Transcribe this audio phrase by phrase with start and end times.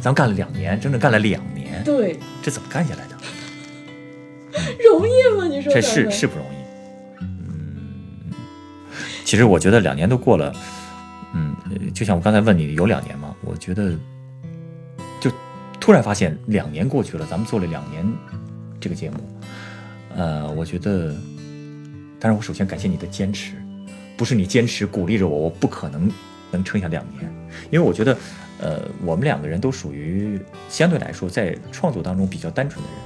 [0.00, 3.16] 咱们干了两年，整整干了两年，对，这怎么干下来的？
[4.90, 5.46] 容易吗？
[5.46, 6.56] 你说这是是不容易。
[7.20, 8.32] 嗯，
[9.24, 10.52] 其实我觉得两年都过了，
[11.34, 11.54] 嗯，
[11.94, 13.34] 就像我刚才问你有两年吗？
[13.42, 13.92] 我觉得
[15.20, 15.30] 就
[15.78, 18.04] 突然发现两年过去了，咱们做了两年
[18.80, 19.16] 这个节目，
[20.16, 21.14] 呃，我觉得，
[22.18, 23.54] 但是我首先感谢你的坚持，
[24.16, 26.10] 不是你坚持鼓励着我，我不可能
[26.50, 27.32] 能撑下两年，
[27.70, 28.16] 因为我觉得，
[28.60, 30.38] 呃，我们两个人都属于
[30.68, 33.00] 相对来说在创作当中比较单纯的人。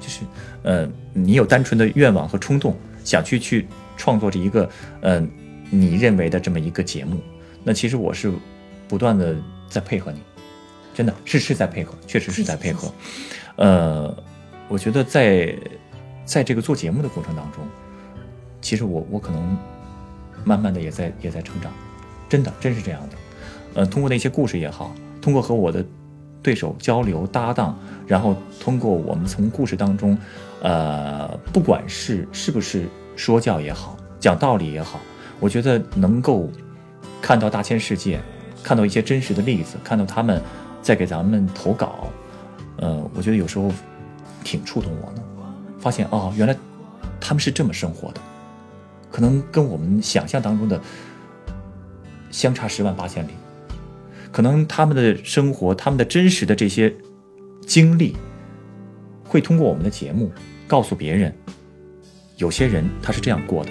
[0.00, 0.20] 就是，
[0.62, 2.74] 呃，你有单纯的愿望和冲动，
[3.04, 4.70] 想去去创作这一个，
[5.02, 5.20] 呃，
[5.68, 7.20] 你认为的这么一个节目。
[7.62, 8.32] 那其实我是
[8.88, 9.36] 不断的
[9.68, 10.20] 在配合你，
[10.94, 12.90] 真的是是在配合，确实是在配合。
[13.56, 14.16] 呃，
[14.68, 15.54] 我觉得在
[16.24, 17.62] 在这个做节目的过程当中，
[18.62, 19.58] 其实我我可能
[20.44, 21.70] 慢慢的也在也在成长，
[22.26, 23.16] 真的真是这样的。
[23.74, 25.84] 呃，通过那些故事也好，通过和我的。
[26.42, 30.16] 对手交流搭档，然后通过我们从故事当中，
[30.62, 34.98] 呃，不管是是不是说教也好，讲道理也好，
[35.38, 36.48] 我觉得能够
[37.20, 38.18] 看到大千世界，
[38.62, 40.40] 看到一些真实的例子，看到他们
[40.80, 42.08] 在给咱们投稿，
[42.78, 43.70] 呃，我觉得有时候
[44.42, 45.22] 挺触动我的，
[45.78, 46.56] 发现哦，原来
[47.20, 48.20] 他们是这么生活的，
[49.10, 50.80] 可能跟我们想象当中的
[52.30, 53.32] 相差十万八千里。
[54.32, 56.94] 可能他们的生活，他们的真实的这些
[57.66, 58.16] 经历，
[59.24, 60.30] 会通过我们的节目
[60.66, 61.34] 告诉别人，
[62.36, 63.70] 有些人他是这样过的，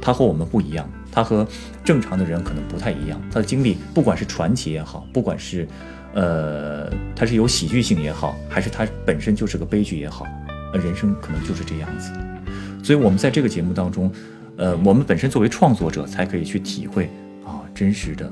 [0.00, 1.46] 他和我们不一样，他和
[1.84, 5.66] 正常的人可能不太一样，他的经历不管是传奇也好，不管是，
[6.14, 10.24] 呃，他是有喜剧性也好，还是他本身就是个悲剧也好，
[10.72, 12.12] 呃人生可能就是这样子。
[12.82, 14.12] 所以，我们在这个节目当中，
[14.56, 17.10] 呃，我们本身作为创作者，才可以去体会
[17.44, 18.30] 啊，真实的。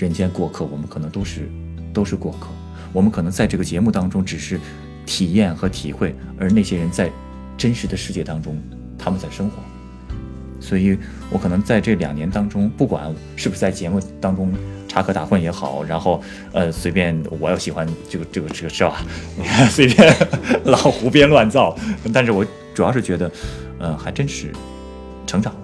[0.00, 1.48] 人间过客，我们可能都是
[1.92, 2.48] 都是过客。
[2.92, 4.58] 我们可能在这个节目当中只是
[5.04, 7.08] 体验和体会，而那些人在
[7.56, 8.58] 真实的世界当中，
[8.98, 9.56] 他们在生活。
[10.58, 10.98] 所以，
[11.30, 14.52] 我可能在这两年当中，不管是不是在节目当中
[14.88, 16.22] 插科打诨也好，然后
[16.52, 19.04] 呃随便我要喜欢这个这个这个是吧？
[19.70, 20.14] 随便
[20.64, 21.76] 老胡编乱造，
[22.12, 23.30] 但是我主要是觉得，
[23.78, 24.50] 呃，还真是
[25.26, 25.60] 成长了。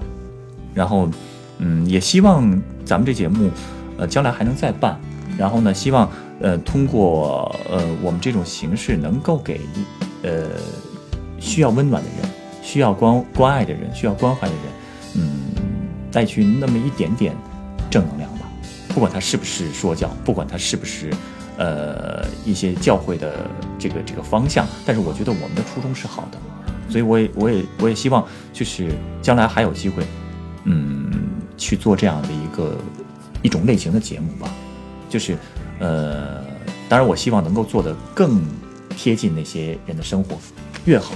[0.74, 1.08] 然后，
[1.58, 3.50] 嗯，也希望咱们这节目。
[3.98, 4.98] 呃，将来还能再办，
[5.38, 9.60] 然后呢，希望呃通过呃我们这种形式，能够给
[10.22, 10.48] 呃
[11.38, 12.30] 需要温暖的人、
[12.62, 14.62] 需要关关爱的人、需要关怀的人，
[15.14, 15.30] 嗯，
[16.12, 17.34] 带去那么一点点
[17.90, 18.40] 正能量吧。
[18.88, 21.10] 不管他是不是说教，不管他是不是
[21.56, 23.46] 呃一些教会的
[23.78, 26.38] 这个这个方向，但是我觉得我们的初衷是好的，
[26.90, 28.90] 所以我也我也我也希望就是
[29.22, 30.02] 将来还有机会，
[30.64, 31.10] 嗯，
[31.56, 32.76] 去做这样的一个。
[33.46, 34.52] 一种类型的节目吧，
[35.08, 35.38] 就是，
[35.78, 36.42] 呃，
[36.88, 38.42] 当然我希望能够做得更
[38.90, 40.36] 贴近那些人的生活，
[40.84, 41.14] 越好。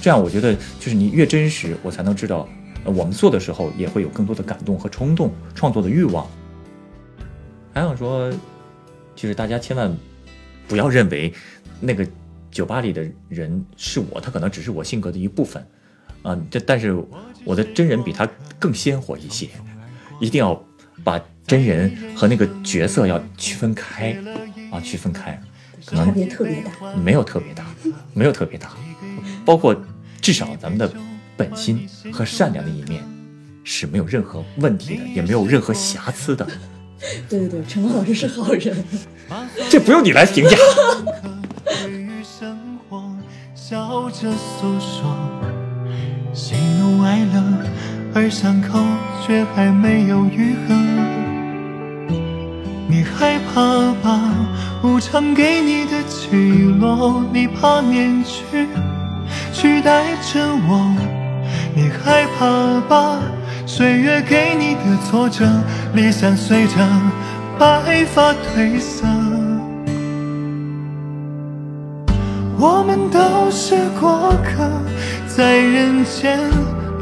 [0.00, 2.48] 这样我觉得就是你越真实，我才能知道，
[2.82, 6.26] 我们做的时候也会有更多的感动和冲动，创作的欲望。
[7.74, 8.32] 还想说，
[9.14, 9.94] 就是大家千万
[10.66, 11.30] 不要认为
[11.78, 12.08] 那个
[12.50, 15.62] 酒吧里的人是我，他可能只是我性格的一部分，
[16.22, 16.96] 啊，这但是
[17.44, 18.26] 我的真人比他
[18.58, 19.50] 更鲜活一些，
[20.20, 20.58] 一定要
[21.06, 21.22] 把。
[21.46, 24.16] 真人和那个角色要区分开
[24.72, 25.40] 啊，区分开，
[25.84, 27.64] 可能差别特别大，没有特别大，
[28.12, 28.70] 没有特别大，
[29.44, 29.72] 包括
[30.20, 30.92] 至少咱们的
[31.36, 33.00] 本心和善良的一面
[33.62, 36.44] 是没有任何问题的，也没有任何瑕疵的。
[37.28, 38.76] 对对对，陈光老师是好人，
[39.70, 40.56] 这不用你来评价。
[46.34, 47.40] 喜怒哀乐，
[48.18, 48.78] 而伤口
[49.20, 50.74] 却还没有愈合。
[52.88, 54.18] 你害怕把
[54.82, 56.30] 无常给你的起
[56.80, 58.66] 落，你怕面具
[59.52, 60.96] 取代着我，
[61.74, 63.18] 你害怕把
[63.66, 65.44] 岁月给你的挫折，
[65.92, 66.76] 理想随着
[67.58, 69.06] 白发褪色。
[72.58, 74.66] 我们都是过客，
[75.26, 76.40] 在人间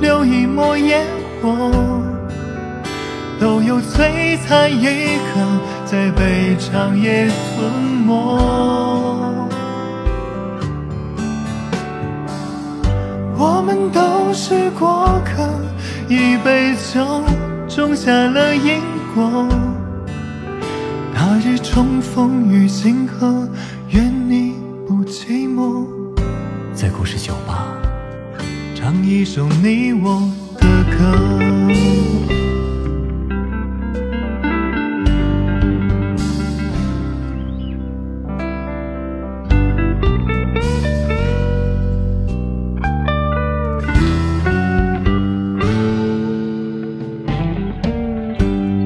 [0.00, 1.06] 留一抹烟
[1.41, 1.70] 火。
[3.41, 4.87] 都有璀璨一
[5.17, 5.41] 刻，
[5.85, 7.70] 在被长夜吞
[8.06, 8.38] 没。
[13.37, 15.49] 我们都是过客，
[16.08, 17.05] 一杯酒
[17.69, 18.81] 种下了因
[19.14, 19.46] 果。
[21.12, 23.49] 那日重逢于星河，
[23.88, 24.55] 愿你
[24.87, 25.85] 不寂寞。
[26.73, 27.67] 在故事酒吧，
[28.84, 30.98] 唱一首你我的歌。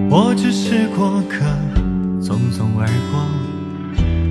[0.09, 1.45] 我只是过客
[2.23, 3.21] 匆匆而过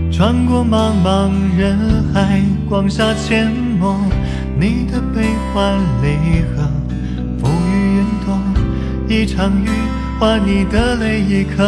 [0.09, 1.77] 穿过茫茫人
[2.13, 4.16] 海广厦阡陌。
[4.59, 5.21] 你的悲
[5.53, 6.67] 欢离合，
[7.39, 8.35] 浮于云朵，
[9.07, 9.69] 一场雨
[10.19, 11.63] 换你的泪一颗。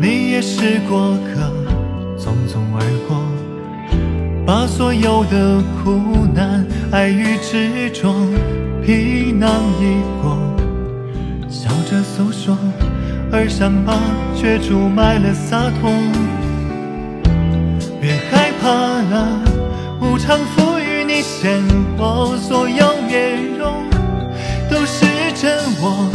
[0.00, 1.52] 你也是过客，
[2.18, 3.22] 匆匆而过，
[4.46, 8.14] 把所有的苦难、爱与执着
[8.82, 10.38] 皮囊一过。
[11.50, 12.56] 笑着诉说，
[13.30, 13.94] 而伤疤
[14.34, 15.92] 却注满了洒脱。
[18.00, 19.42] 别害怕了，
[20.00, 20.38] 无常
[21.24, 21.62] 鲜
[21.96, 23.88] 活，所有面容
[24.70, 26.10] 都是真我。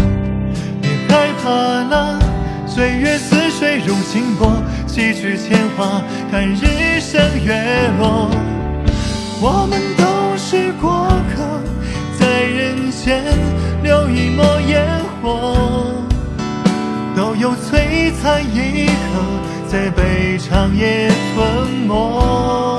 [0.82, 2.20] 别害怕了，
[2.68, 4.52] 岁月似水如清波，
[4.86, 8.30] 几句铅华，看日升月落。
[9.42, 11.44] 我们都是过客，
[12.20, 13.24] 在人间
[13.82, 14.86] 留一抹烟
[15.22, 15.96] 火。
[17.16, 18.92] 都有璀璨一刻，
[19.68, 22.79] 在悲长夜吞没。